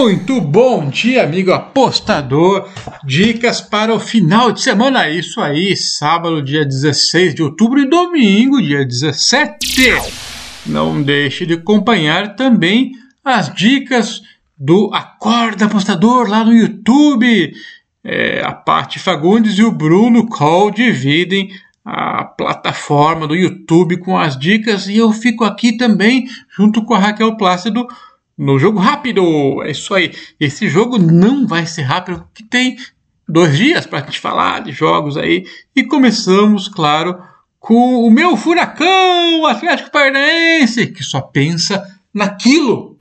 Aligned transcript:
Muito 0.00 0.40
bom 0.40 0.88
dia, 0.88 1.24
amigo 1.24 1.50
apostador. 1.50 2.68
Dicas 3.02 3.60
para 3.60 3.92
o 3.92 3.98
final 3.98 4.52
de 4.52 4.62
semana. 4.62 5.08
Isso 5.08 5.40
aí, 5.40 5.76
sábado, 5.76 6.40
dia 6.40 6.64
16 6.64 7.34
de 7.34 7.42
outubro 7.42 7.80
e 7.80 7.90
domingo, 7.90 8.62
dia 8.62 8.84
17. 8.84 9.96
Não 10.64 11.02
deixe 11.02 11.44
de 11.44 11.54
acompanhar 11.54 12.36
também 12.36 12.92
as 13.24 13.52
dicas 13.52 14.22
do 14.56 14.88
Acorda 14.94 15.64
Apostador 15.64 16.28
lá 16.28 16.44
no 16.44 16.54
YouTube. 16.54 17.52
É, 18.04 18.40
a 18.44 18.52
Paty 18.52 19.00
Fagundes 19.00 19.58
e 19.58 19.64
o 19.64 19.72
Bruno 19.72 20.28
Cole 20.28 20.76
dividem 20.76 21.50
a 21.84 22.22
plataforma 22.22 23.26
do 23.26 23.34
YouTube 23.34 23.96
com 23.96 24.16
as 24.16 24.38
dicas 24.38 24.86
e 24.86 24.96
eu 24.96 25.10
fico 25.10 25.42
aqui 25.42 25.76
também 25.76 26.28
junto 26.56 26.84
com 26.84 26.94
a 26.94 26.98
Raquel 26.98 27.36
Plácido 27.36 27.88
no 28.38 28.58
jogo 28.58 28.78
rápido. 28.78 29.62
É 29.64 29.72
isso 29.72 29.92
aí. 29.92 30.12
Esse 30.38 30.68
jogo 30.68 30.96
não 30.96 31.46
vai 31.46 31.66
ser 31.66 31.82
rápido, 31.82 32.24
que 32.32 32.44
tem 32.44 32.76
dois 33.28 33.56
dias 33.56 33.84
para 33.84 34.00
gente 34.00 34.20
falar 34.20 34.60
de 34.60 34.70
jogos 34.72 35.16
aí. 35.16 35.44
E 35.74 35.82
começamos, 35.82 36.68
claro, 36.68 37.18
com 37.58 38.06
o 38.06 38.10
meu 38.10 38.36
furacão 38.36 39.44
Atlético 39.46 39.90
Paranaense, 39.90 40.86
que 40.86 41.02
só 41.02 41.20
pensa 41.20 41.84
naquilo. 42.14 42.96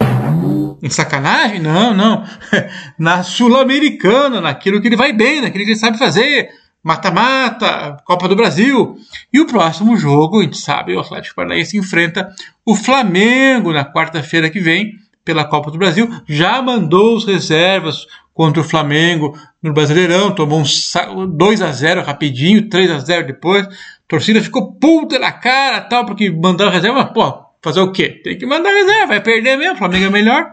Em 0.82 0.90
sacanagem? 0.90 1.60
Não, 1.60 1.94
não. 1.94 2.24
Na 2.98 3.24
Sul-Americana, 3.24 4.41
naquilo 4.41 4.82
que 4.82 4.88
ele 4.88 4.96
vai 4.96 5.13
bem, 5.13 5.41
naquilo 5.41 5.63
que 5.63 5.72
ele 5.72 5.80
sabe 5.80 5.98
fazer. 5.98 6.49
Mata-mata, 6.84 7.98
Copa 8.05 8.27
do 8.27 8.35
Brasil. 8.35 8.96
E 9.34 9.41
o 9.41 9.48
próximo 9.48 9.98
jogo, 9.98 10.40
a 10.40 10.44
gente 10.44 10.58
sabe, 10.58 10.96
o 10.96 10.99
Atlético 10.99 11.35
Paranaense 11.35 11.77
enfrenta 11.77 12.30
o 12.66 12.76
Flamengo 12.76 13.74
na 13.74 13.84
quarta-feira 13.84 14.49
que 14.49 14.60
vem 14.60 14.94
pela 15.27 15.44
Copa 15.44 15.70
do 15.70 15.77
Brasil, 15.77 16.09
já 16.26 16.62
mandou 16.62 17.17
os 17.17 17.26
reservas 17.26 18.08
contra 18.34 18.62
o 18.62 18.63
Flamengo 18.63 19.38
no 19.62 19.74
Brasileirão, 19.74 20.34
tomou 20.34 20.62
um 20.62 21.27
2 21.27 21.62
a 21.62 21.70
0 21.70 22.02
rapidinho, 22.02 22.70
3 22.70 22.91
a 22.91 22.99
0 22.99 23.27
depois. 23.27 23.68
A 23.68 23.71
torcida 24.07 24.41
ficou 24.41 24.71
puta 24.76 25.20
na 25.20 25.34
cara, 25.34 25.82
tal, 25.82 26.05
porque 26.05 26.32
mandaram 26.32 26.71
reserva, 26.71 27.04
mas, 27.04 27.12
pô, 27.12 27.43
fazer 27.62 27.82
o 27.82 27.91
quê? 27.91 28.07
Tem 28.24 28.37
que 28.37 28.46
mandar 28.46 28.70
reserva, 28.70 29.07
vai 29.07 29.21
perder 29.21 29.57
mesmo, 29.57 29.74
o 29.74 29.77
Flamengo 29.77 30.05
é 30.05 30.10
melhor. 30.10 30.49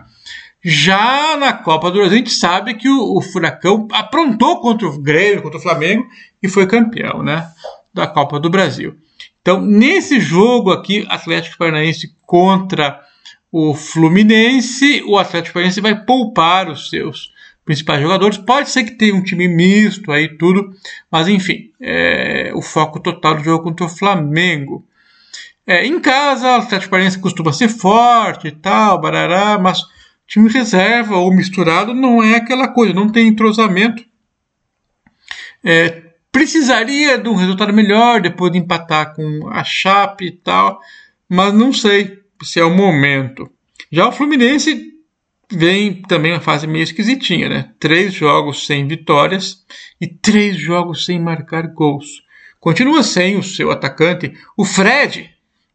Já 0.60 1.36
na 1.36 1.52
Copa 1.52 1.88
do 1.88 1.98
Brasil, 1.98 2.14
a 2.14 2.18
gente 2.18 2.32
sabe 2.32 2.74
que 2.74 2.88
o, 2.88 3.16
o 3.16 3.20
Furacão 3.20 3.86
aprontou 3.92 4.60
contra 4.60 4.88
o 4.88 5.00
Grêmio, 5.00 5.42
contra 5.42 5.58
o 5.58 5.62
Flamengo 5.62 6.04
e 6.42 6.48
foi 6.48 6.66
campeão, 6.66 7.22
né, 7.22 7.46
da 7.92 8.08
Copa 8.08 8.40
do 8.40 8.50
Brasil. 8.50 8.96
Então, 9.40 9.60
nesse 9.60 10.18
jogo 10.18 10.72
aqui, 10.72 11.06
Atlético 11.08 11.58
Paranaense 11.58 12.16
contra 12.26 13.00
o 13.56 13.72
Fluminense, 13.72 15.04
o 15.06 15.16
Atlético 15.16 15.54
Paranaense 15.54 15.80
vai 15.80 16.04
poupar 16.04 16.68
os 16.68 16.90
seus 16.90 17.32
principais 17.64 18.02
jogadores. 18.02 18.36
Pode 18.36 18.68
ser 18.68 18.82
que 18.82 18.90
tenha 18.90 19.14
um 19.14 19.22
time 19.22 19.46
misto 19.46 20.10
aí 20.10 20.36
tudo, 20.36 20.74
mas 21.08 21.28
enfim, 21.28 21.70
é, 21.80 22.50
o 22.52 22.60
foco 22.60 22.98
total 22.98 23.36
do 23.36 23.44
jogo 23.44 23.62
contra 23.62 23.86
o 23.86 23.88
Flamengo. 23.88 24.84
É, 25.64 25.86
em 25.86 26.00
casa, 26.00 26.48
o 26.48 26.62
Atlético 26.62 26.90
Paranaense 26.90 27.20
costuma 27.20 27.52
ser 27.52 27.68
forte 27.68 28.48
e 28.48 28.50
tal, 28.50 29.00
barará, 29.00 29.56
mas 29.56 29.78
time 30.26 30.50
reserva 30.50 31.16
ou 31.16 31.32
misturado 31.32 31.94
não 31.94 32.20
é 32.20 32.34
aquela 32.34 32.66
coisa, 32.66 32.92
não 32.92 33.08
tem 33.08 33.28
entrosamento. 33.28 34.04
É, 35.62 36.02
precisaria 36.32 37.18
de 37.18 37.28
um 37.28 37.36
resultado 37.36 37.72
melhor 37.72 38.20
depois 38.20 38.50
de 38.50 38.58
empatar 38.58 39.14
com 39.14 39.48
a 39.48 39.62
Chape 39.62 40.26
e 40.26 40.32
tal, 40.32 40.80
mas 41.28 41.54
não 41.54 41.72
sei 41.72 42.23
se 42.42 42.60
é 42.60 42.64
o 42.64 42.74
momento. 42.74 43.50
Já 43.90 44.08
o 44.08 44.12
Fluminense 44.12 44.92
vem 45.50 46.02
também 46.02 46.32
uma 46.32 46.40
fase 46.40 46.66
meio 46.66 46.82
esquisitinha, 46.82 47.48
né? 47.48 47.72
Três 47.78 48.12
jogos 48.12 48.66
sem 48.66 48.86
vitórias 48.86 49.64
e 50.00 50.06
três 50.06 50.56
jogos 50.56 51.04
sem 51.04 51.20
marcar 51.20 51.68
gols. 51.68 52.22
Continua 52.58 53.02
sem 53.02 53.36
o 53.36 53.42
seu 53.42 53.70
atacante, 53.70 54.32
o 54.56 54.64
Fred, 54.64 55.30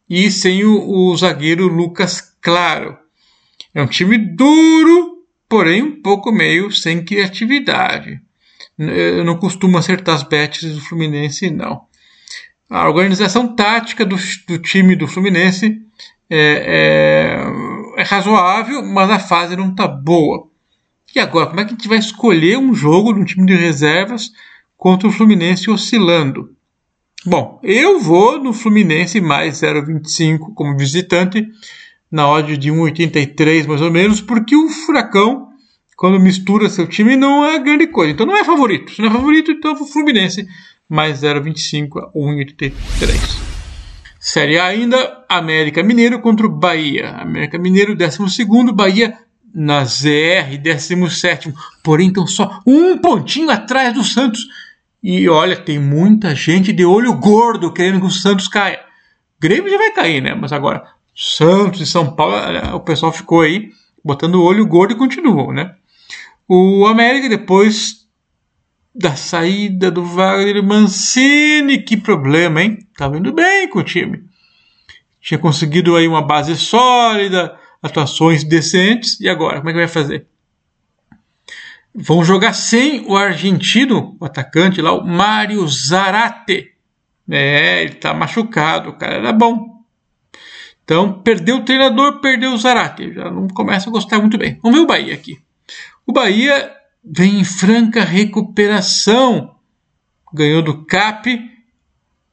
e 0.10 0.32
sem 0.32 0.66
o, 0.66 0.90
o 0.90 1.16
zagueiro 1.16 1.68
Lucas 1.68 2.30
Claro. 2.42 2.98
É 3.74 3.82
um 3.82 3.88
time 3.88 4.18
duro, 4.18 5.24
porém 5.48 5.84
um 5.84 6.02
pouco 6.02 6.32
meio 6.32 6.72
sem 6.72 7.04
criatividade. 7.04 8.20
Eu 8.78 9.24
não 9.26 9.38
costumo 9.38 9.78
acertar 9.78 10.16
as 10.16 10.24
bets 10.24 10.74
do 10.74 10.82
Fluminense, 10.82 11.52
não. 11.52 11.82
A 12.70 12.88
organização 12.88 13.56
tática 13.56 14.06
do, 14.06 14.16
do 14.48 14.58
time 14.60 14.96
do 14.96 15.08
Fluminense 15.08 15.82
é, 16.30 17.42
é, 17.98 18.02
é 18.02 18.04
razoável, 18.04 18.84
mas 18.84 19.10
a 19.10 19.20
fase 19.20 19.56
não 19.56 19.70
está 19.70 19.88
boa. 19.88 20.48
E 21.16 21.20
agora, 21.20 21.48
como 21.48 21.60
é 21.60 21.66
que 21.66 21.72
a 21.72 21.76
gente 21.76 21.88
vai 21.88 21.98
escolher 21.98 22.58
um 22.58 22.74
jogo 22.74 23.14
de 23.14 23.20
um 23.20 23.26
time 23.26 23.46
de 23.48 23.56
reservas 23.56 24.32
contra 24.78 25.08
o 25.08 25.12
Fluminense 25.12 25.70
oscilando? 25.70 26.52
Bom, 27.26 27.60
eu 27.64 28.00
vou 28.00 28.42
no 28.42 28.54
Fluminense 28.54 29.20
mais 29.20 29.62
0,25 29.62 30.54
como 30.54 30.78
visitante, 30.78 31.46
na 32.12 32.30
odd 32.30 32.56
de 32.58 32.72
1,83 32.72 33.68
mais 33.68 33.82
ou 33.82 33.92
menos, 33.92 34.22
porque 34.22 34.56
o 34.56 34.70
Furacão, 34.70 35.50
quando 35.98 36.20
mistura 36.20 36.70
seu 36.70 36.88
time, 36.88 37.16
não 37.16 37.44
é 37.44 37.60
grande 37.60 37.88
coisa. 37.88 38.14
Então 38.14 38.26
não 38.26 38.38
é 38.38 38.44
favorito. 38.44 38.92
Se 38.92 39.02
não 39.02 39.10
é 39.10 39.12
favorito, 39.12 39.52
então 39.52 39.74
o 39.74 39.86
Fluminense 39.86 40.48
mais 40.88 41.22
0,25 41.22 41.98
a 41.98 42.12
1,83. 42.14 43.49
Série 44.20 44.60
A 44.60 44.66
ainda, 44.66 45.24
América 45.30 45.82
Mineiro 45.82 46.20
contra 46.20 46.46
o 46.46 46.50
Bahia. 46.50 47.12
América 47.12 47.58
Mineiro, 47.58 47.96
12 47.96 48.46
Bahia 48.74 49.18
na 49.56 49.86
ZR, 49.86 50.58
17 50.62 51.54
Porém, 51.82 52.10
então 52.10 52.28
só 52.28 52.60
um 52.68 52.98
pontinho 52.98 53.50
atrás 53.50 53.94
do 53.94 54.04
Santos. 54.04 54.46
E 55.02 55.30
olha, 55.30 55.56
tem 55.56 55.80
muita 55.80 56.36
gente 56.36 56.74
de 56.74 56.84
olho 56.84 57.14
gordo 57.14 57.72
querendo 57.72 58.02
que 58.02 58.08
o 58.08 58.12
Santos 58.12 58.50
caia. 58.50 58.82
Grêmio 59.40 59.72
já 59.72 59.78
vai 59.78 59.92
cair, 59.92 60.22
né? 60.22 60.36
Mas 60.36 60.52
agora, 60.52 60.84
Santos 61.16 61.80
e 61.80 61.86
São 61.86 62.14
Paulo, 62.14 62.36
o 62.76 62.82
pessoal 62.82 63.14
ficou 63.14 63.42
aí 63.42 63.70
botando 64.04 64.36
o 64.36 64.44
olho 64.44 64.68
gordo 64.68 64.94
e 64.94 64.98
continuou, 64.98 65.54
né? 65.54 65.76
O 66.46 66.86
América, 66.86 67.30
depois 67.30 68.00
da 68.94 69.16
saída 69.16 69.90
do 69.90 70.04
Wagner 70.04 70.62
Mancini. 70.62 71.82
Que 71.82 71.96
problema, 71.96 72.62
hein? 72.62 72.80
Tava 73.00 73.18
indo 73.18 73.32
bem 73.32 73.70
com 73.70 73.80
o 73.80 73.84
time. 73.84 74.26
Tinha 75.22 75.38
conseguido 75.38 75.96
aí 75.96 76.06
uma 76.06 76.22
base 76.22 76.58
sólida, 76.58 77.58
atuações 77.82 78.44
decentes, 78.44 79.18
e 79.22 79.30
agora? 79.30 79.60
Como 79.60 79.70
é 79.70 79.72
que 79.72 79.80
vai 79.80 79.88
fazer? 79.88 80.28
Vão 81.96 82.26
jogar 82.26 82.52
sem 82.52 83.06
o 83.08 83.16
argentino, 83.16 84.18
o 84.20 84.26
atacante 84.26 84.82
lá, 84.82 84.92
o 84.92 85.08
Mário 85.08 85.66
Zarate. 85.66 86.74
É, 87.30 87.84
ele 87.84 87.94
tá 87.94 88.14
machucado, 88.14 88.90
o 88.90 88.98
cara 88.98 89.14
era 89.14 89.32
bom. 89.32 89.82
Então, 90.84 91.22
perdeu 91.22 91.56
o 91.56 91.64
treinador, 91.64 92.20
perdeu 92.20 92.52
o 92.52 92.58
Zarate. 92.58 93.14
Já 93.14 93.32
não 93.32 93.48
começa 93.48 93.90
a 93.90 93.94
gostar 93.94 94.20
muito 94.20 94.38
bem. 94.38 94.60
Vamos 94.62 94.78
ver 94.78 94.84
o 94.84 94.88
Bahia 94.88 95.14
aqui. 95.14 95.40
O 96.06 96.12
Bahia 96.12 96.70
vem 97.02 97.40
em 97.40 97.46
franca 97.46 98.04
recuperação. 98.04 99.56
Ganhou 100.34 100.62
do 100.62 100.84
CAP 100.84 101.59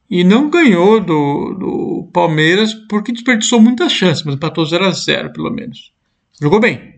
e 0.09 0.23
não 0.23 0.49
ganhou 0.49 1.01
do, 1.01 1.55
do 1.55 2.11
Palmeiras 2.13 2.73
porque 2.89 3.13
desperdiçou 3.13 3.61
muitas 3.61 3.93
chances, 3.93 4.23
mas 4.23 4.35
empatou 4.35 4.65
0 4.65 4.85
a 4.85 4.91
0 4.91 5.33
pelo 5.33 5.51
menos. 5.51 5.93
Jogou 6.41 6.61
bem. 6.61 6.97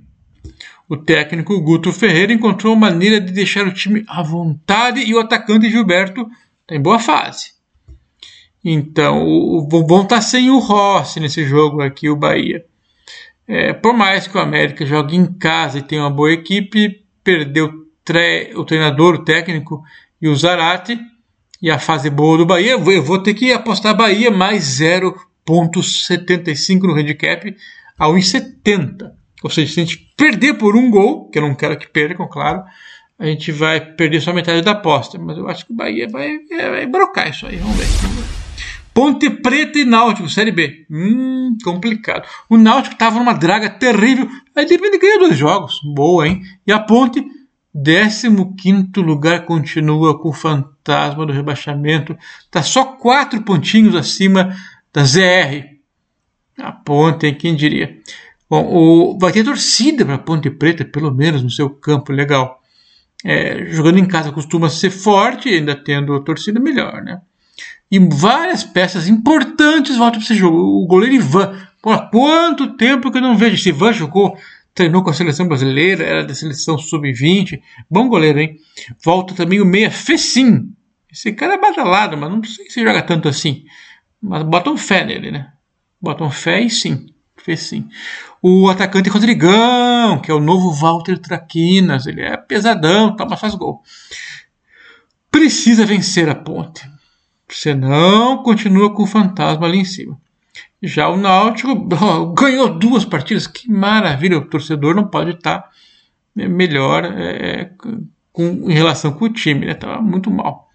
O 0.89 0.97
técnico 0.97 1.61
Guto 1.61 1.93
Ferreira 1.93 2.33
encontrou 2.33 2.73
uma 2.73 2.91
maneira 2.91 3.21
de 3.21 3.33
deixar 3.33 3.67
o 3.67 3.75
time 3.75 4.05
à 4.09 4.23
vontade 4.23 5.01
e 5.01 5.15
o 5.15 5.21
atacante 5.21 5.71
Gilberto 5.71 6.23
está 6.63 6.75
em 6.75 6.81
boa 6.81 6.99
fase. 6.99 7.53
Então, 8.65 9.67
vão 9.69 10.03
estar 10.03 10.17
tá 10.17 10.21
sem 10.21 10.51
o 10.51 10.59
Rossi 10.59 11.21
nesse 11.21 11.45
jogo 11.45 11.81
aqui, 11.81 12.09
o 12.09 12.17
Bahia. 12.17 12.65
É, 13.47 13.73
por 13.73 13.95
mais 13.95 14.27
que 14.27 14.37
o 14.37 14.41
América 14.41 14.85
jogue 14.85 15.17
em 15.17 15.27
casa 15.27 15.79
e 15.79 15.83
tenha 15.83 16.03
uma 16.03 16.11
boa 16.11 16.33
equipe, 16.33 17.03
perdeu 17.25 17.87
o 18.55 18.65
treinador, 18.65 19.15
o 19.15 19.25
técnico 19.25 19.83
e 20.21 20.29
o 20.29 20.35
Zarate. 20.35 20.99
E 21.61 21.71
a 21.71 21.79
fase 21.79 22.09
boa 22.09 22.39
do 22.39 22.47
Bahia, 22.47 22.73
eu 22.73 23.03
vou 23.03 23.23
ter 23.23 23.35
que 23.35 23.53
apostar 23.53 23.97
Bahia 23.97 24.31
mais 24.31 24.81
0,75 24.81 26.83
no 26.83 26.95
handicap 26.95 27.55
a 27.99 28.07
1,70. 28.07 29.11
Ou 29.43 29.51
seja, 29.51 29.73
se 29.73 29.81
a 29.81 29.85
gente 29.85 30.13
perder 30.17 30.55
por 30.55 30.77
um 30.77 30.91
gol, 30.91 31.29
que 31.31 31.39
eu 31.39 31.43
não 31.43 31.55
quero 31.55 31.77
que 31.77 31.89
percam, 31.89 32.29
claro, 32.29 32.63
a 33.19 33.27
gente 33.27 33.51
vai 33.51 33.81
perder 33.81 34.21
só 34.21 34.33
metade 34.33 34.63
da 34.63 34.73
aposta. 34.73 35.19
Mas 35.19 35.37
eu 35.37 35.49
acho 35.49 35.67
que 35.67 35.73
o 35.73 35.77
Bahia 35.77 36.09
vai, 36.09 36.39
vai 36.49 36.87
brocar 36.87 37.29
isso 37.29 37.47
aí. 37.47 37.57
Vamos 37.57 37.77
ver. 37.77 37.87
Vamos 37.87 38.17
ver. 38.17 38.39
Ponte 38.95 39.31
Preta 39.31 39.79
e 39.79 39.85
Náutico, 39.85 40.29
Série 40.29 40.51
B. 40.51 40.85
Hum, 40.91 41.57
complicado. 41.63 42.27
O 42.49 42.57
Náutico 42.57 42.95
estava 42.95 43.19
numa 43.19 43.33
draga 43.33 43.71
terrível. 43.71 44.29
Aí 44.57 44.65
de 44.65 44.75
repente 44.75 44.99
ganhou 44.99 45.21
dois 45.21 45.37
jogos. 45.37 45.81
Boa, 45.95 46.27
hein? 46.27 46.43
E 46.67 46.73
a 46.73 46.81
Ponte, 46.81 47.25
15 47.85 48.29
lugar, 48.97 49.45
continua 49.45 50.21
com 50.21 50.31
o 50.31 50.33
fantasma 50.33 50.78
do 51.15 51.33
rebaixamento. 51.33 52.17
Está 52.45 52.63
só 52.63 52.85
quatro 52.85 53.43
pontinhos 53.43 53.95
acima 53.95 54.55
da 54.93 55.05
ZR. 55.05 55.79
A 56.59 56.73
Ponte? 56.73 57.33
Quem 57.33 57.55
diria? 57.55 57.99
Bom, 58.51 58.65
o, 58.65 59.19
vai 59.19 59.31
ter 59.31 59.45
torcida 59.45 60.05
para 60.05 60.19
Ponte 60.19 60.51
Preta, 60.51 60.85
pelo 60.85 61.15
menos 61.15 61.43
no 61.43 61.51
seu 61.51 61.69
campo, 61.71 62.13
legal. 62.13 62.61
É, 63.25 63.67
jogando 63.67 63.99
em 63.99 64.07
casa 64.07 64.33
costuma 64.33 64.71
ser 64.71 64.91
forte, 64.91 65.49
ainda 65.49 65.75
tendo 65.75 66.15
a 66.15 66.21
torcida 66.21 66.59
melhor, 66.59 67.03
né? 67.03 67.21
E 67.91 67.99
várias 67.99 68.65
peças 68.65 69.09
importantes 69.09 69.97
voltam 69.97 70.21
para 70.21 70.25
esse 70.25 70.35
jogo. 70.35 70.57
O 70.57 70.87
goleiro 70.87 71.15
Ivan. 71.17 71.59
Pô, 71.83 71.97
quanto 72.11 72.77
tempo 72.77 73.11
que 73.11 73.19
eu 73.19 73.23
não 73.23 73.37
vejo. 73.37 73.55
Esse 73.55 73.71
Ivan 73.71 73.93
jogou, 73.93 74.37
treinou 74.75 75.03
com 75.03 75.11
a 75.11 75.15
seleção 75.15 75.49
brasileira, 75.49 76.05
era 76.05 76.25
da 76.25 76.35
seleção 76.35 76.79
sub-20. 76.79 77.61
Bom 77.91 78.09
goleiro, 78.09 78.41
hein? 78.41 78.57
Volta 79.03 79.35
também 79.35 79.61
o 79.61 79.65
meia 79.65 79.91
Fecim. 79.91 80.73
Esse 81.11 81.33
cara 81.33 81.55
é 81.55 81.59
badalado, 81.59 82.17
mas 82.17 82.31
não 82.31 82.45
sei 82.45 82.69
se 82.69 82.83
joga 82.83 83.03
tanto 83.03 83.29
assim. 83.29 83.65
Mas 84.21 84.43
botam 84.43 84.77
fé 84.77 85.05
nele, 85.05 85.31
né? 85.31 85.53
Botam 86.01 86.31
fé 86.31 86.61
e 86.61 86.71
sim. 86.71 87.07
Fecim. 87.37 87.89
O 88.43 88.69
atacante 88.69 89.09
Rodrigão, 89.09 90.21
que 90.21 90.31
é 90.31 90.35
o 90.35 90.41
novo 90.41 90.73
Walter 90.73 91.19
Traquinas. 91.19 92.07
Ele 92.07 92.21
é 92.21 92.37
pesadão, 92.37 93.17
tá, 93.17 93.25
mas 93.25 93.41
faz 93.41 93.55
gol. 93.55 93.83
Precisa 95.31 95.87
vencer 95.87 96.29
a 96.29 96.35
ponte. 96.35 96.89
Senão, 97.49 98.43
continua 98.43 98.93
com 98.93 99.05
o 99.05 99.07
fantasma 99.07 99.67
ali 99.67 99.79
em 99.79 99.85
cima. 99.85 100.21
Já 100.83 101.09
o 101.09 101.17
Náutico 101.17 101.75
ganhou 102.35 102.79
duas 102.79 103.05
partidas. 103.05 103.47
Que 103.47 103.71
maravilha! 103.71 104.39
O 104.39 104.45
torcedor 104.45 104.95
não 104.95 105.07
pode 105.07 105.31
estar 105.31 105.71
né, 106.35 106.47
melhor 106.47 107.05
é, 107.05 107.73
com, 108.33 108.71
em 108.71 108.73
relação 108.73 109.13
com 109.13 109.25
o 109.25 109.33
time. 109.33 109.67
Estava 109.71 109.97
né? 109.97 110.03
muito 110.03 110.31
mal. 110.31 110.68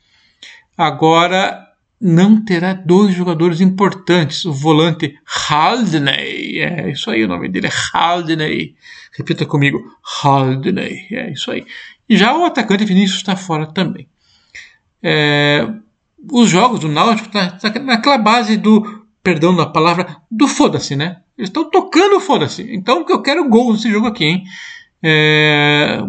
Agora 0.77 1.63
não 1.99 2.43
terá 2.43 2.73
dois 2.73 3.15
jogadores 3.15 3.61
importantes. 3.61 4.43
O 4.45 4.51
volante 4.51 5.17
Haldney. 5.49 6.59
É 6.59 6.91
isso 6.91 7.09
aí, 7.09 7.23
o 7.23 7.27
nome 7.27 7.47
dele 7.47 7.67
é 7.67 7.71
Haldney. 7.93 8.75
Repita 9.17 9.45
comigo: 9.45 9.79
Haldney. 10.21 11.07
É 11.11 11.31
isso 11.31 11.49
aí. 11.51 11.65
E 12.09 12.17
já 12.17 12.35
o 12.35 12.45
atacante 12.45 12.85
Vinícius 12.85 13.19
está 13.19 13.35
fora 13.35 13.65
também. 13.65 14.07
É, 15.01 15.67
os 16.31 16.49
jogos 16.49 16.79
do 16.79 16.87
Náutico 16.87 17.29
tá, 17.29 17.51
tá 17.51 17.79
naquela 17.79 18.17
base 18.17 18.57
do, 18.57 19.05
perdão 19.23 19.55
da 19.55 19.65
palavra, 19.65 20.17
do 20.29 20.47
foda-se, 20.47 20.95
né? 20.95 21.21
Eles 21.37 21.49
estão 21.49 21.69
tocando 21.69 22.19
foda-se. 22.19 22.63
Então 22.73 23.05
eu 23.07 23.21
quero 23.21 23.49
gol 23.49 23.73
nesse 23.73 23.89
jogo 23.89 24.07
aqui, 24.07 24.25
hein? 24.25 24.43
É, 25.01 25.99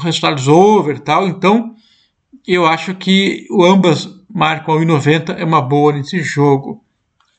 resultados 0.00 0.48
over 0.48 0.96
e 0.96 1.00
tal. 1.00 1.26
Então 1.26 1.74
eu 2.46 2.66
acho 2.66 2.94
que 2.94 3.46
o 3.50 3.64
ambas 3.64 4.08
marcam 4.32 4.76
1,90 4.76 5.36
é 5.38 5.44
uma 5.44 5.62
boa 5.62 5.92
nesse 5.92 6.20
jogo. 6.22 6.84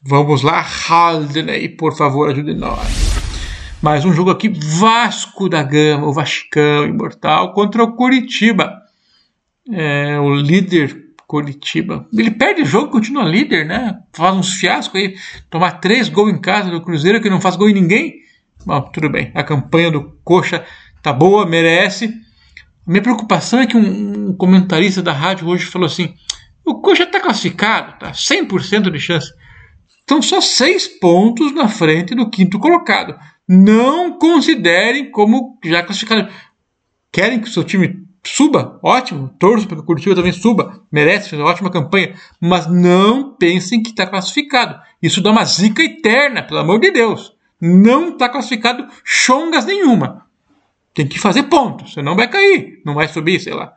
Vamos 0.01 0.41
lá, 0.41 0.65
Haldney, 0.89 1.69
por 1.69 1.95
favor, 1.95 2.29
ajude 2.29 2.53
nós. 2.53 3.13
Mais 3.81 4.05
um 4.05 4.13
jogo 4.13 4.29
aqui, 4.29 4.50
Vasco 4.50 5.50
da 5.50 5.61
Gama, 5.61 6.07
o 6.07 6.13
Vascão 6.13 6.85
imortal, 6.85 7.53
contra 7.53 7.83
o 7.83 7.95
Curitiba. 7.95 8.81
É, 9.71 10.19
o 10.19 10.35
líder 10.35 11.03
Coritiba. 11.27 12.07
Ele 12.13 12.31
perde 12.31 12.61
o 12.61 12.65
jogo, 12.65 12.91
continua 12.91 13.23
líder, 13.23 13.65
né? 13.65 13.97
Faz 14.13 14.35
uns 14.35 14.53
fiascos 14.53 15.01
aí. 15.01 15.15
Tomar 15.50 15.79
três 15.79 16.07
gols 16.07 16.31
em 16.31 16.39
casa 16.39 16.69
do 16.69 16.81
Cruzeiro 16.81 17.21
que 17.21 17.29
não 17.29 17.41
faz 17.41 17.55
gol 17.55 17.69
em 17.69 17.73
ninguém. 17.73 18.21
Tudo 18.94 19.09
bem. 19.09 19.31
A 19.33 19.44
campanha 19.44 19.91
do 19.91 20.17
Coxa 20.23 20.63
tá 21.01 21.11
boa, 21.11 21.45
merece. 21.45 22.13
Minha 22.85 23.01
preocupação 23.01 23.59
é 23.59 23.68
que 23.68 23.77
um, 23.77 24.30
um 24.30 24.35
comentarista 24.35 25.01
da 25.01 25.13
rádio 25.13 25.47
hoje 25.47 25.65
falou 25.65 25.85
assim: 25.85 26.13
o 26.65 26.81
Coxa 26.81 27.06
tá 27.06 27.19
classificado, 27.19 27.97
tá? 28.00 28.12
100% 28.12 28.89
de 28.91 29.00
chance. 29.00 29.31
Estão 30.00 30.21
só 30.21 30.41
seis 30.41 30.88
pontos 30.88 31.53
na 31.53 31.68
frente 31.69 32.13
do 32.13 32.30
quinto 32.30 32.59
colocado. 32.59 33.18
Não 33.47 34.18
considerem 34.18 35.09
como 35.09 35.57
já 35.63 35.81
classificado. 35.81 36.30
Querem 37.12 37.39
que 37.39 37.47
o 37.47 37.51
seu 37.51 37.63
time 37.63 38.03
suba, 38.25 38.80
ótimo, 38.83 39.33
torço 39.39 39.68
para 39.68 39.77
que 39.77 39.83
o 39.83 39.86
Curitiba 39.86 40.15
também 40.15 40.31
suba, 40.31 40.81
merece, 40.91 41.29
fez 41.29 41.41
uma 41.41 41.50
ótima 41.50 41.69
campanha, 41.69 42.15
mas 42.39 42.68
não 42.68 43.36
pensem 43.36 43.83
que 43.83 43.89
está 43.89 44.07
classificado. 44.07 44.79
Isso 45.01 45.21
dá 45.21 45.31
uma 45.31 45.44
zica 45.45 45.83
eterna, 45.83 46.41
pelo 46.41 46.62
amor 46.62 46.79
de 46.79 46.91
Deus. 46.91 47.33
Não 47.62 48.09
está 48.09 48.29
classificado 48.29 48.88
chongas 49.03 49.65
nenhuma. 49.65 50.22
Tem 50.93 51.07
que 51.07 51.19
fazer 51.19 51.43
pontos, 51.43 51.93
senão 51.93 52.15
vai 52.15 52.29
cair, 52.29 52.81
não 52.85 52.93
vai 52.93 53.07
subir, 53.07 53.39
sei 53.39 53.53
lá. 53.53 53.73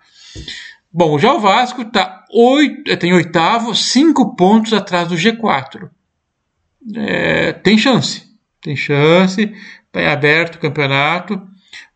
Bom, 0.92 1.18
já 1.18 1.32
o 1.32 1.40
Vasco 1.40 1.84
tá 1.84 2.24
oito, 2.30 2.90
eh, 2.90 2.96
tem 2.96 3.12
oitavo, 3.12 3.74
cinco 3.74 4.34
pontos 4.36 4.72
atrás 4.72 5.08
do 5.08 5.14
G4. 5.14 5.90
É, 6.94 7.52
tem 7.52 7.76
chance, 7.76 8.24
tem 8.60 8.76
chance, 8.76 9.52
está 9.86 10.12
aberto 10.12 10.56
o 10.56 10.60
campeonato. 10.60 11.40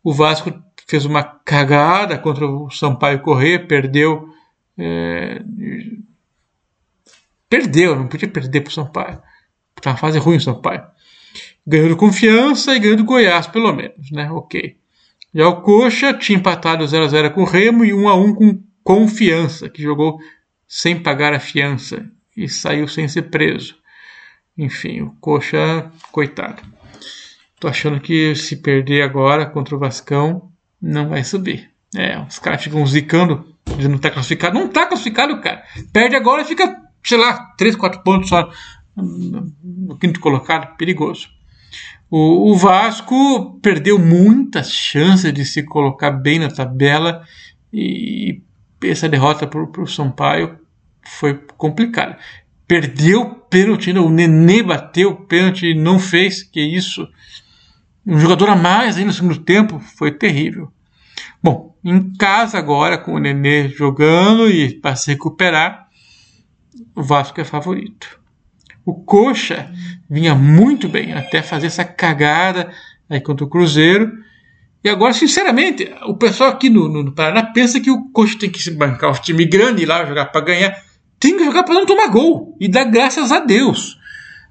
O 0.02 0.12
Vasco 0.12 0.52
fez 0.86 1.04
uma 1.04 1.22
cagada 1.22 2.18
contra 2.18 2.46
o 2.46 2.70
Sampaio 2.70 3.20
Corrêa, 3.20 3.64
perdeu. 3.64 4.28
É, 4.76 5.42
perdeu, 7.48 7.94
não 7.94 8.08
podia 8.08 8.28
perder 8.28 8.62
para 8.62 8.70
o 8.70 8.74
Sampaio. 8.74 9.22
Está 9.76 9.90
uma 9.90 9.96
fase 9.96 10.18
ruim 10.18 10.36
o 10.36 10.40
Sampaio. 10.40 10.82
Ganhou 11.66 11.96
Confiança 11.96 12.74
e 12.74 12.78
ganhou 12.80 12.96
do 12.96 13.04
Goiás, 13.04 13.46
pelo 13.46 13.72
menos, 13.72 14.10
né? 14.10 14.30
Ok. 14.30 14.79
Já 15.34 15.48
o 15.48 15.62
Coxa 15.62 16.12
tinha 16.14 16.38
empatado 16.38 16.84
0x0 16.84 17.32
com 17.32 17.42
o 17.42 17.46
Remo 17.46 17.84
e 17.84 17.90
1x1 17.90 18.34
com 18.34 18.70
Confiança, 18.82 19.68
que 19.68 19.82
jogou 19.82 20.18
sem 20.66 20.98
pagar 20.98 21.32
a 21.32 21.38
fiança 21.38 22.10
e 22.36 22.48
saiu 22.48 22.88
sem 22.88 23.06
ser 23.06 23.22
preso. 23.22 23.76
Enfim, 24.56 25.02
o 25.02 25.10
Coxa, 25.20 25.90
coitado. 26.10 26.62
Tô 27.60 27.68
achando 27.68 28.00
que 28.00 28.34
se 28.34 28.56
perder 28.56 29.02
agora 29.02 29.46
contra 29.46 29.76
o 29.76 29.78
Vascão, 29.78 30.50
não 30.80 31.10
vai 31.10 31.22
subir. 31.22 31.70
É, 31.94 32.18
os 32.20 32.38
caras 32.38 32.62
ficam 32.62 32.84
zicando, 32.86 33.54
dizendo 33.76 33.96
que 33.96 34.02
tá 34.02 34.10
classificado. 34.10 34.58
Não 34.58 34.68
tá 34.68 34.86
classificado, 34.86 35.40
cara. 35.40 35.62
Perde 35.92 36.16
agora 36.16 36.42
e 36.42 36.46
fica, 36.46 36.80
sei 37.04 37.18
lá, 37.18 37.52
3, 37.56 37.76
4 37.76 38.02
pontos 38.02 38.28
só 38.28 38.50
no 38.96 39.98
quinto 39.98 40.20
colocado. 40.20 40.76
Perigoso. 40.76 41.28
O, 42.10 42.52
o 42.52 42.56
Vasco 42.56 43.58
perdeu 43.62 43.98
muitas 43.98 44.72
chances 44.72 45.32
de 45.32 45.44
se 45.44 45.62
colocar 45.62 46.10
bem 46.10 46.38
na 46.38 46.48
tabela 46.48 47.24
e 47.72 48.42
essa 48.82 49.08
derrota 49.08 49.46
para 49.46 49.82
o 49.82 49.86
Sampaio 49.86 50.58
foi 51.02 51.34
complicada. 51.56 52.18
Perdeu 52.66 53.34
pênalti, 53.50 53.90
o 53.90 54.10
Nenê 54.10 54.62
bateu 54.62 55.14
pênalti 55.14 55.66
e 55.66 55.74
não 55.74 55.98
fez, 55.98 56.42
que 56.42 56.60
isso 56.60 57.08
um 58.06 58.18
jogador 58.18 58.48
a 58.48 58.56
mais 58.56 58.96
aí 58.96 59.04
no 59.04 59.12
segundo 59.12 59.38
tempo 59.38 59.78
foi 59.78 60.12
terrível. 60.12 60.72
Bom, 61.42 61.76
em 61.84 62.12
casa 62.14 62.58
agora, 62.58 62.98
com 62.98 63.14
o 63.14 63.18
Nenê 63.18 63.68
jogando 63.68 64.48
e 64.48 64.74
para 64.74 64.96
se 64.96 65.10
recuperar, 65.10 65.88
o 66.94 67.02
Vasco 67.02 67.40
é 67.40 67.44
favorito. 67.44 68.19
O 68.90 68.94
Coxa 69.04 69.70
vinha 70.10 70.34
muito 70.34 70.88
bem 70.88 71.12
até 71.12 71.40
fazer 71.42 71.68
essa 71.68 71.84
cagada 71.84 72.72
aí 73.08 73.20
contra 73.20 73.44
o 73.44 73.48
Cruzeiro. 73.48 74.10
E 74.82 74.88
agora, 74.88 75.12
sinceramente, 75.12 75.88
o 76.06 76.16
pessoal 76.16 76.50
aqui 76.50 76.68
no, 76.68 76.88
no, 76.88 77.12
Paraná 77.12 77.44
pensa 77.44 77.78
que 77.78 77.90
o 77.90 78.10
Coxa 78.10 78.36
tem 78.36 78.50
que 78.50 78.60
se 78.60 78.72
bancar 78.72 79.12
o 79.12 79.22
time 79.22 79.44
grande 79.44 79.82
e 79.82 79.86
lá 79.86 80.04
jogar 80.04 80.26
para 80.26 80.40
ganhar. 80.40 80.76
Tem 81.20 81.36
que 81.36 81.44
jogar 81.44 81.62
para 81.62 81.74
não 81.74 81.86
tomar 81.86 82.08
gol 82.08 82.56
e 82.58 82.66
dar 82.66 82.84
graças 82.84 83.30
a 83.30 83.38
Deus. 83.38 83.96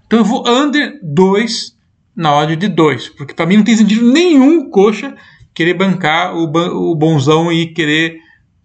Então 0.08 0.20
eu 0.20 0.26
vou 0.26 0.48
under 0.48 0.98
2 1.04 1.76
na 2.16 2.34
odd 2.38 2.56
de 2.56 2.70
2, 2.70 3.10
porque 3.10 3.34
para 3.34 3.46
mim 3.46 3.58
não 3.58 3.64
tem 3.66 3.76
sentido 3.76 4.10
nenhum 4.10 4.70
coxa 4.70 5.16
querer 5.54 5.74
bancar 5.74 6.34
o, 6.34 6.44
o 6.44 6.96
bonzão 6.96 7.52
e 7.52 7.74
querer 7.74 8.20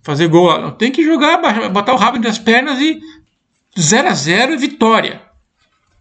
fazer 0.05 0.29
gol. 0.29 0.71
Tem 0.73 0.93
que 0.93 1.03
jogar, 1.03 1.41
botar 1.71 1.95
o 1.95 1.97
rabo 1.97 2.19
entre 2.19 2.31
as 2.31 2.39
pernas 2.39 2.79
e 2.79 3.01
0 3.77 4.09
a 4.09 4.15
0 4.15 4.59
vitória. 4.59 5.24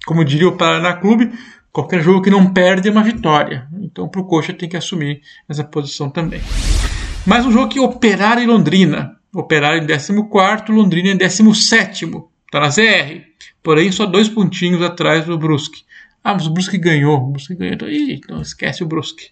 Como 0.05 0.25
diria 0.25 0.47
o 0.47 0.57
Paraná 0.57 0.93
Clube, 0.93 1.31
qualquer 1.71 2.01
jogo 2.01 2.21
que 2.21 2.29
não 2.29 2.53
perde 2.53 2.89
é 2.89 2.91
uma 2.91 3.03
vitória. 3.03 3.67
Então 3.81 4.07
para 4.07 4.21
o 4.21 4.25
Coxa 4.25 4.53
tem 4.53 4.67
que 4.67 4.77
assumir 4.77 5.21
essa 5.47 5.63
posição 5.63 6.09
também. 6.09 6.41
Mais 7.25 7.45
um 7.45 7.51
jogo 7.51 7.69
que 7.69 7.79
Operário 7.79 8.43
e 8.43 8.47
Londrina. 8.47 9.17
Operário 9.33 9.81
em 9.81 9.87
14, 9.87 10.13
Londrina 10.69 11.09
em 11.09 11.17
17. 11.17 12.05
Está 12.45 12.59
na 12.59 12.69
ZR. 12.69 13.21
Porém, 13.63 13.91
só 13.91 14.05
dois 14.05 14.27
pontinhos 14.27 14.81
atrás 14.81 15.25
do 15.25 15.37
Brusque. 15.37 15.83
Ah, 16.23 16.33
mas 16.33 16.45
o 16.45 16.51
Brusque 16.51 16.77
ganhou. 16.77 17.17
O 17.17 17.31
Brusque 17.31 17.55
ganhou. 17.55 17.73
Então, 17.73 17.89
ih, 17.89 18.13
então 18.13 18.41
esquece 18.41 18.83
o 18.83 18.85
Brusque. 18.85 19.29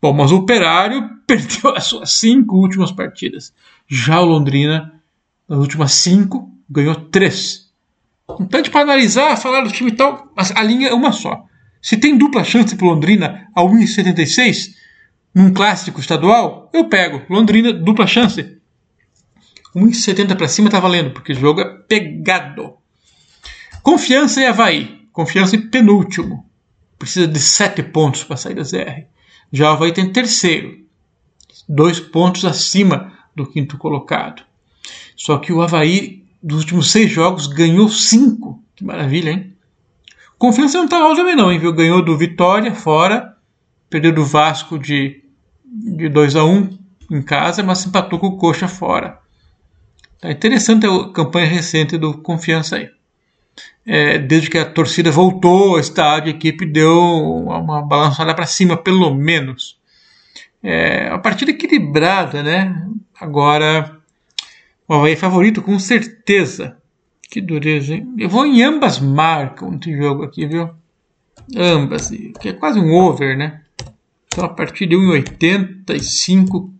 Bom, 0.00 0.12
mas 0.12 0.32
o 0.32 0.36
Operário 0.36 1.10
perdeu 1.26 1.74
as 1.76 1.84
suas 1.84 2.12
cinco 2.12 2.56
últimas 2.56 2.92
partidas. 2.92 3.52
Já 3.86 4.20
o 4.20 4.24
Londrina, 4.24 4.92
nas 5.48 5.58
últimas 5.58 5.92
cinco, 5.92 6.50
ganhou 6.68 6.94
três. 6.94 7.69
Então, 8.40 8.62
para 8.62 8.82
analisar, 8.82 9.36
falar 9.36 9.62
do 9.62 9.72
time 9.72 9.90
e 9.90 9.94
tal, 9.94 10.32
a 10.36 10.62
linha 10.62 10.88
é 10.88 10.94
uma 10.94 11.12
só. 11.12 11.44
Se 11.80 11.96
tem 11.96 12.16
dupla 12.16 12.44
chance 12.44 12.76
para 12.76 12.86
Londrina 12.86 13.48
a 13.54 13.62
1,76 13.62 14.74
num 15.34 15.52
clássico 15.52 16.00
estadual, 16.00 16.70
eu 16.72 16.88
pego. 16.88 17.22
Londrina, 17.28 17.72
dupla 17.72 18.06
chance. 18.06 18.58
1,70 19.74 20.36
para 20.36 20.48
cima 20.48 20.68
tá 20.68 20.80
valendo, 20.80 21.12
porque 21.12 21.32
o 21.32 21.36
jogo 21.36 21.60
é 21.60 21.64
pegado. 21.88 22.74
Confiança 23.82 24.40
e 24.40 24.46
Havaí. 24.46 25.08
Confiança 25.12 25.56
em 25.56 25.68
penúltimo. 25.68 26.46
precisa 26.98 27.26
de 27.26 27.38
sete 27.38 27.82
pontos 27.82 28.24
para 28.24 28.36
sair 28.36 28.54
da 28.54 28.62
ZR. 28.62 29.06
Já 29.52 29.70
o 29.70 29.74
Havaí 29.74 29.92
tem 29.92 30.12
terceiro, 30.12 30.78
dois 31.68 31.98
pontos 31.98 32.44
acima 32.44 33.12
do 33.34 33.46
quinto 33.46 33.78
colocado. 33.78 34.42
Só 35.16 35.38
que 35.38 35.52
o 35.52 35.62
Havaí, 35.62 36.19
dos 36.42 36.60
últimos 36.60 36.90
seis 36.90 37.10
jogos, 37.10 37.46
ganhou 37.46 37.88
cinco. 37.88 38.62
Que 38.74 38.84
maravilha, 38.84 39.30
hein? 39.30 39.56
Confiança 40.38 40.78
não 40.78 40.88
tá 40.88 40.98
mal 40.98 41.14
também 41.14 41.36
não, 41.36 41.52
hein? 41.52 41.58
Viu? 41.58 41.72
Ganhou 41.72 42.02
do 42.02 42.16
Vitória 42.16 42.74
fora, 42.74 43.36
perdeu 43.88 44.12
do 44.12 44.24
Vasco 44.24 44.78
de, 44.78 45.22
de 45.64 46.08
2 46.08 46.36
a 46.36 46.44
1 46.44 46.78
em 47.10 47.22
casa, 47.22 47.62
mas 47.62 47.84
empatou 47.84 48.18
com 48.18 48.28
o 48.28 48.36
Coxa 48.38 48.68
fora. 48.68 49.18
Tá 50.20 50.30
interessante 50.30 50.86
a 50.86 51.12
campanha 51.12 51.46
recente 51.46 51.98
do 51.98 52.18
Confiança 52.18 52.76
aí 52.76 52.88
é, 53.86 54.18
desde 54.18 54.50
que 54.50 54.58
a 54.58 54.64
torcida 54.64 55.10
voltou 55.10 55.70
ao 55.70 55.80
estádio, 55.80 56.32
a 56.32 56.36
equipe 56.36 56.66
deu 56.66 56.98
uma 56.98 57.82
balançada 57.82 58.34
para 58.34 58.46
cima, 58.46 58.76
pelo 58.76 59.14
menos. 59.14 59.78
É 60.62 61.08
uma 61.08 61.18
partida 61.18 61.50
equilibrada, 61.50 62.42
né? 62.42 62.86
Agora, 63.18 63.99
o 64.90 64.94
Havaí 64.94 65.12
é 65.12 65.16
favorito, 65.16 65.62
com 65.62 65.78
certeza. 65.78 66.76
Que 67.30 67.40
dureza, 67.40 67.94
hein? 67.94 68.12
Eu 68.18 68.28
vou 68.28 68.44
em 68.44 68.60
ambas 68.60 68.98
marcas 68.98 69.70
nesse 69.70 69.96
jogo 69.96 70.24
aqui, 70.24 70.48
viu? 70.48 70.68
Ambas, 71.56 72.10
que 72.40 72.48
é 72.48 72.52
quase 72.52 72.80
um 72.80 72.92
over, 72.92 73.38
né? 73.38 73.62
Então 74.26 74.44
a 74.44 74.48
partir 74.48 74.86
de 74.86 74.96
1,85 74.96 76.72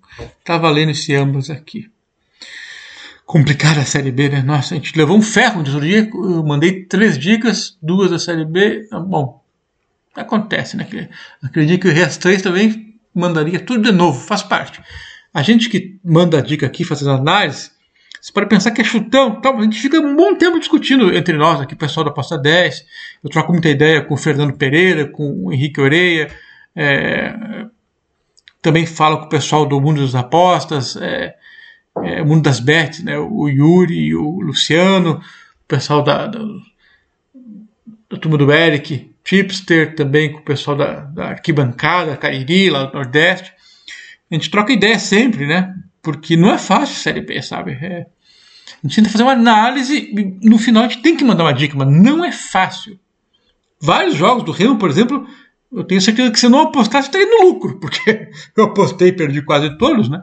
tá 0.44 0.58
valendo 0.58 0.90
esse 0.90 1.14
ambas 1.14 1.50
aqui 1.50 1.88
complicada 3.24 3.80
a 3.80 3.84
Série 3.84 4.10
B, 4.10 4.28
né? 4.28 4.42
Nossa, 4.42 4.74
a 4.74 4.76
gente 4.76 4.98
levou 4.98 5.16
um 5.16 5.22
ferro 5.22 5.62
no 5.62 5.80
dia. 5.80 6.10
Eu 6.12 6.44
mandei 6.44 6.86
três 6.86 7.16
dicas, 7.16 7.78
duas 7.80 8.10
da 8.10 8.18
Série 8.18 8.44
B. 8.44 8.88
Ah, 8.90 8.98
bom, 8.98 9.40
acontece, 10.16 10.76
né? 10.76 10.84
Acredito 11.40 11.82
que 11.82 11.88
o 11.88 11.92
resto 11.92 12.20
três 12.20 12.42
também 12.42 12.98
mandaria 13.14 13.60
tudo 13.60 13.84
de 13.84 13.92
novo, 13.92 14.20
faz 14.20 14.42
parte. 14.42 14.82
A 15.32 15.42
gente 15.42 15.68
que 15.68 15.96
manda 16.02 16.38
a 16.38 16.40
dica 16.40 16.66
aqui, 16.66 16.82
fazendo 16.82 17.12
análise, 17.12 17.70
você 18.20 18.32
pode 18.32 18.48
pensar 18.48 18.70
que 18.70 18.80
é 18.80 18.84
chutão, 18.84 19.40
tal, 19.40 19.58
a 19.58 19.62
gente 19.62 19.80
fica 19.80 19.98
um 19.98 20.14
bom 20.14 20.34
tempo 20.34 20.58
discutindo 20.58 21.14
entre 21.14 21.36
nós 21.36 21.60
aqui, 21.60 21.74
o 21.74 21.78
pessoal 21.78 22.04
da 22.04 22.10
Aposta 22.10 22.36
10. 22.36 22.84
Eu 23.24 23.30
troco 23.30 23.52
muita 23.52 23.68
ideia 23.68 24.02
com 24.02 24.14
o 24.14 24.18
Fernando 24.18 24.56
Pereira, 24.56 25.06
com 25.06 25.46
o 25.46 25.52
Henrique 25.52 25.80
Oreia. 25.80 26.30
É, 26.76 27.64
também 28.60 28.84
falo 28.84 29.18
com 29.18 29.24
o 29.24 29.28
pessoal 29.30 29.64
do 29.64 29.80
Mundo 29.80 30.02
das 30.02 30.14
Apostas. 30.14 30.96
É, 30.96 31.34
é, 32.04 32.22
mundo 32.22 32.42
das 32.42 32.60
bets, 32.60 33.02
né? 33.02 33.18
O 33.18 33.48
Yuri, 33.48 34.14
o 34.14 34.40
Luciano, 34.40 35.14
o 35.14 35.66
pessoal 35.66 36.02
da, 36.02 36.26
da, 36.26 36.38
turma 38.20 38.36
do 38.36 38.52
Eric, 38.52 39.10
Chipster 39.24 39.94
também 39.94 40.32
com 40.32 40.38
o 40.38 40.44
pessoal 40.44 40.76
da, 40.76 41.00
da 41.00 41.28
arquibancada, 41.28 42.16
Cairi, 42.16 42.70
lá 42.70 42.84
do 42.84 42.94
Nordeste. 42.94 43.52
A 44.30 44.34
gente 44.34 44.50
troca 44.50 44.72
ideia 44.72 44.98
sempre, 44.98 45.46
né? 45.46 45.74
Porque 46.02 46.36
não 46.36 46.52
é 46.52 46.58
fácil 46.58 46.96
Série 46.96 47.20
B, 47.20 47.40
sabe? 47.42 47.72
É, 47.72 48.06
a 48.82 48.86
gente 48.86 48.96
tenta 48.96 49.10
fazer 49.10 49.22
uma 49.22 49.32
análise 49.32 49.96
e 49.96 50.48
no 50.48 50.58
final 50.58 50.84
a 50.84 50.88
gente 50.88 51.02
tem 51.02 51.16
que 51.16 51.24
mandar 51.24 51.44
uma 51.44 51.52
dica, 51.52 51.76
mas 51.76 51.88
não 51.88 52.24
é 52.24 52.32
fácil. 52.32 52.98
Vários 53.80 54.14
jogos 54.14 54.44
do 54.44 54.52
Remo, 54.52 54.76
por 54.76 54.88
exemplo, 54.88 55.26
eu 55.72 55.84
tenho 55.84 56.00
certeza 56.00 56.30
que 56.30 56.38
se 56.38 56.48
não 56.48 56.60
apostar, 56.60 57.02
você 57.02 57.08
estaria 57.08 57.26
no 57.26 57.48
lucro, 57.48 57.78
porque 57.80 58.30
eu 58.56 58.64
apostei 58.64 59.08
e 59.08 59.12
perdi 59.12 59.42
quase 59.42 59.76
todos, 59.78 60.08
né? 60.08 60.22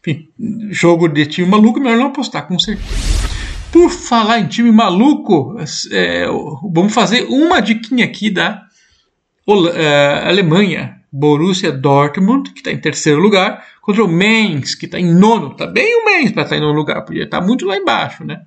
Enfim, 0.00 0.28
jogo 0.70 1.08
de 1.08 1.26
time 1.26 1.48
maluco, 1.48 1.80
melhor 1.80 1.98
não 1.98 2.06
apostar, 2.06 2.46
com 2.46 2.58
certeza. 2.58 2.88
Por 3.72 3.90
falar 3.90 4.38
em 4.38 4.46
time 4.46 4.70
maluco, 4.70 5.56
é, 5.90 6.26
vamos 6.72 6.94
fazer 6.94 7.24
uma 7.28 7.60
diquinha 7.60 8.04
aqui 8.04 8.30
da 8.30 8.62
é, 9.74 10.28
Alemanha. 10.28 11.00
Borussia 11.16 11.70
Dortmund, 11.70 12.50
que 12.50 12.58
está 12.58 12.72
em 12.72 12.78
terceiro 12.78 13.20
lugar, 13.20 13.64
contra 13.80 14.04
o 14.04 14.08
Mainz, 14.08 14.74
que 14.74 14.86
está 14.86 14.98
em 14.98 15.14
nono. 15.14 15.52
Está 15.52 15.64
bem 15.64 15.94
o 16.00 16.04
Mainz 16.04 16.32
para 16.32 16.42
estar 16.42 16.56
tá 16.56 16.56
em 16.56 16.60
nono 16.60 16.74
lugar, 16.74 17.04
podia 17.04 17.22
estar 17.22 17.40
tá 17.40 17.46
muito 17.46 17.64
lá 17.64 17.76
embaixo, 17.76 18.24
né? 18.24 18.42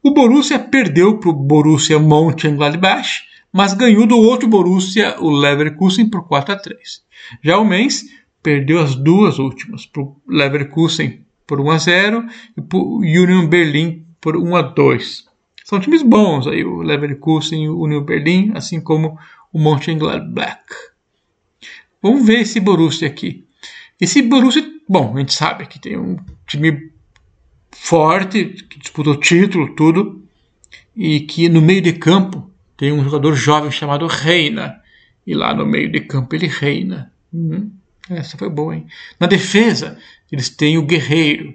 O 0.00 0.12
Borussia 0.12 0.60
perdeu 0.60 1.18
para 1.18 1.30
o 1.30 1.32
Borussia 1.32 1.98
Mönchengladbach, 1.98 3.24
mas 3.52 3.74
ganhou 3.74 4.06
do 4.06 4.16
outro 4.16 4.46
Borussia, 4.46 5.16
o 5.18 5.28
Leverkusen, 5.28 6.08
por 6.08 6.28
4 6.28 6.54
a 6.54 6.56
3. 6.56 7.02
Já 7.42 7.58
o 7.58 7.64
Mainz 7.64 8.04
perdeu 8.40 8.78
as 8.78 8.94
duas 8.94 9.40
últimas 9.40 9.84
para 9.84 10.02
o 10.02 10.16
Leverkusen 10.28 11.26
por 11.44 11.60
1 11.60 11.70
a 11.72 11.78
0 11.78 12.26
e 12.56 12.62
para 12.62 12.78
o 12.78 12.98
Union 12.98 13.48
Berlin 13.48 14.06
por 14.20 14.36
1 14.36 14.54
a 14.54 14.62
2. 14.62 15.24
São 15.64 15.80
times 15.80 16.02
bons 16.02 16.46
aí, 16.46 16.62
o 16.62 16.80
Leverkusen 16.80 17.64
e 17.64 17.68
o 17.68 17.80
Union 17.80 18.04
Berlin, 18.04 18.52
assim 18.54 18.80
como 18.80 19.18
o 19.52 19.58
Mönchengladbach. 19.58 20.62
Vamos 22.02 22.26
ver 22.26 22.40
esse 22.40 22.60
Borussia 22.60 23.08
aqui. 23.08 23.46
Esse 24.00 24.22
Borussia, 24.22 24.64
bom, 24.88 25.16
a 25.16 25.20
gente 25.20 25.34
sabe 25.34 25.66
que 25.66 25.78
tem 25.78 25.98
um 25.98 26.16
time 26.46 26.92
forte, 27.72 28.44
que 28.68 28.78
disputou 28.78 29.16
título, 29.16 29.74
tudo, 29.74 30.24
e 30.94 31.20
que 31.20 31.48
no 31.48 31.60
meio 31.60 31.82
de 31.82 31.92
campo 31.92 32.50
tem 32.76 32.92
um 32.92 33.02
jogador 33.02 33.34
jovem 33.34 33.70
chamado 33.70 34.06
Reina, 34.06 34.80
e 35.26 35.34
lá 35.34 35.54
no 35.54 35.66
meio 35.66 35.90
de 35.90 36.00
campo 36.00 36.34
ele 36.34 36.46
reina. 36.46 37.12
Uhum. 37.32 37.70
Essa 38.08 38.38
foi 38.38 38.48
boa, 38.48 38.74
hein? 38.74 38.86
Na 39.20 39.26
defesa, 39.26 39.98
eles 40.32 40.48
têm 40.48 40.78
o 40.78 40.86
Guerreiro, 40.86 41.54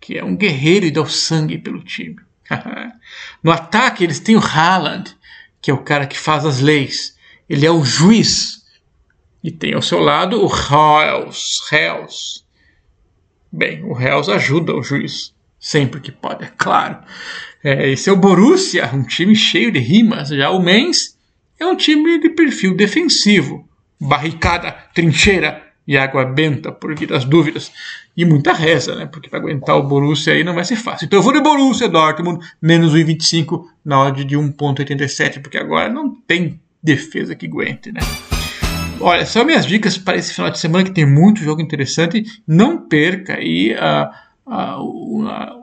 que 0.00 0.16
é 0.16 0.24
um 0.24 0.36
guerreiro 0.36 0.86
e 0.86 0.90
dá 0.90 1.02
o 1.02 1.06
sangue 1.06 1.58
pelo 1.58 1.82
time. 1.82 2.16
no 3.42 3.50
ataque, 3.50 4.04
eles 4.04 4.20
têm 4.20 4.36
o 4.36 4.40
Haaland, 4.40 5.14
que 5.60 5.70
é 5.70 5.74
o 5.74 5.82
cara 5.82 6.06
que 6.06 6.18
faz 6.18 6.44
as 6.44 6.60
leis. 6.60 7.16
Ele 7.48 7.66
é 7.66 7.70
o 7.70 7.84
juiz. 7.84 8.64
E 9.46 9.50
tem 9.52 9.74
ao 9.74 9.80
seu 9.80 10.00
lado 10.00 10.44
o 10.44 10.48
Hells. 10.48 11.60
Hells. 11.72 12.42
Bem, 13.52 13.84
o 13.84 13.96
Hells 13.96 14.28
ajuda 14.28 14.74
o 14.74 14.82
juiz. 14.82 15.32
Sempre 15.56 16.00
que 16.00 16.10
pode, 16.10 16.42
é 16.42 16.50
claro. 16.58 16.98
É, 17.62 17.88
esse 17.88 18.10
é 18.10 18.12
o 18.12 18.16
Borussia, 18.16 18.90
um 18.92 19.04
time 19.04 19.36
cheio 19.36 19.70
de 19.70 19.78
rimas. 19.78 20.30
Já 20.30 20.50
o 20.50 20.60
Mainz 20.60 21.16
é 21.60 21.64
um 21.64 21.76
time 21.76 22.18
de 22.18 22.30
perfil 22.30 22.76
defensivo. 22.76 23.68
Barricada, 24.00 24.72
trincheira, 24.92 25.62
e 25.86 25.96
água 25.96 26.24
benta 26.24 26.72
por 26.72 26.92
vir 26.98 27.06
das 27.06 27.24
dúvidas. 27.24 27.70
E 28.16 28.24
muita 28.24 28.52
reza, 28.52 28.96
né? 28.96 29.06
Porque 29.06 29.30
para 29.30 29.38
aguentar 29.38 29.76
o 29.76 29.84
Borussia 29.84 30.32
aí 30.32 30.42
não 30.42 30.54
vai 30.54 30.64
ser 30.64 30.74
fácil. 30.74 31.06
Então 31.06 31.20
eu 31.20 31.22
vou 31.22 31.32
de 31.32 31.40
Borussia 31.40 31.88
Dortmund, 31.88 32.44
menos 32.60 32.92
1,25 32.92 33.62
na 33.84 34.02
odd 34.02 34.24
de 34.24 34.36
1,87, 34.36 35.40
porque 35.40 35.56
agora 35.56 35.88
não 35.88 36.12
tem 36.12 36.60
defesa 36.82 37.36
que 37.36 37.46
aguente, 37.46 37.92
né? 37.92 38.00
Olha, 39.00 39.26
são 39.26 39.44
minhas 39.44 39.66
dicas 39.66 39.98
para 39.98 40.16
esse 40.16 40.32
final 40.32 40.50
de 40.50 40.58
semana 40.58 40.84
que 40.84 40.90
tem 40.90 41.06
muito 41.06 41.42
jogo 41.42 41.60
interessante. 41.60 42.24
Não 42.46 42.78
perca 42.88 43.34
aí 43.34 43.74
a, 43.74 44.10
a, 44.46 44.72
a, 44.72 45.56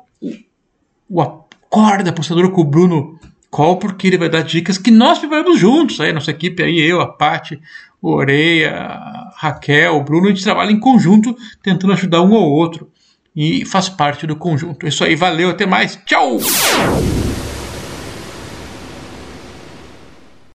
o 1.09 1.21
acorda 1.21 2.09
apostador 2.09 2.51
com 2.51 2.61
o 2.61 2.65
Bruno 2.65 3.19
Call, 3.49 3.77
porque 3.77 4.07
ele 4.07 4.17
vai 4.17 4.29
dar 4.29 4.41
dicas 4.41 4.77
que 4.77 4.91
nós 4.91 5.19
preparamos 5.19 5.59
juntos, 5.59 5.99
aí, 5.99 6.11
nossa 6.11 6.31
equipe 6.31 6.63
aí, 6.63 6.79
eu, 6.79 7.01
a 7.01 7.07
Paty, 7.07 7.59
o 8.01 8.11
Oreia, 8.11 8.75
a 8.75 9.33
Raquel, 9.37 9.95
o 9.95 10.03
Bruno, 10.03 10.27
a 10.27 10.29
gente 10.29 10.43
trabalha 10.43 10.71
em 10.71 10.79
conjunto, 10.79 11.35
tentando 11.61 11.93
ajudar 11.93 12.21
um 12.21 12.35
ao 12.35 12.49
outro. 12.49 12.89
E 13.35 13.65
faz 13.65 13.89
parte 13.89 14.27
do 14.27 14.35
conjunto. 14.35 14.85
É 14.85 14.89
isso 14.89 15.03
aí, 15.03 15.15
valeu, 15.15 15.49
até 15.49 15.65
mais. 15.65 15.99
Tchau! 16.05 16.37